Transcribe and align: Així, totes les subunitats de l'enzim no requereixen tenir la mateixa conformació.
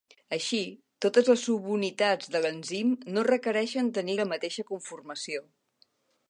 Així, 0.35 0.59
totes 1.05 1.27
les 1.31 1.43
subunitats 1.49 2.31
de 2.37 2.41
l'enzim 2.45 2.95
no 3.17 3.27
requereixen 3.31 3.93
tenir 3.99 4.17
la 4.21 4.27
mateixa 4.33 4.67
conformació. 4.73 5.47